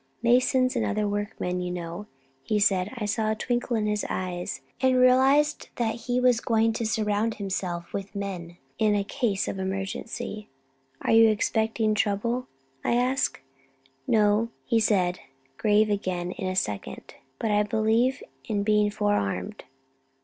"Masons, 0.23 0.75
and 0.75 0.83
other 0.83 1.07
workmen, 1.07 1.61
you 1.61 1.69
know," 1.69 2.07
said 2.57 2.87
he; 2.87 2.89
and 2.89 2.89
I 2.99 3.05
saw 3.05 3.29
a 3.29 3.35
twinkle 3.35 3.75
in 3.75 3.85
his 3.85 4.03
eyes 4.09 4.61
and 4.81 4.97
realized 4.97 5.69
that 5.75 5.93
he 5.93 6.19
was 6.19 6.39
going 6.41 6.73
to 6.73 6.87
surround 6.87 7.35
himself 7.35 7.93
with 7.93 8.15
men, 8.15 8.57
in 8.79 9.03
case 9.03 9.47
of 9.47 9.59
an 9.59 9.67
emergency. 9.67 10.49
"Are 11.03 11.11
you 11.13 11.29
expecting 11.29 11.93
trouble?" 11.93 12.47
I 12.83 12.95
asked. 12.95 13.41
"No," 14.07 14.49
said 14.79 15.17
he, 15.17 15.23
grave 15.57 15.91
again 15.91 16.31
in 16.31 16.47
a 16.47 16.55
second, 16.55 17.13
"but 17.37 17.51
I 17.51 17.61
believe 17.61 18.23
in 18.45 18.63
being 18.63 18.89
forearmed. 18.89 19.65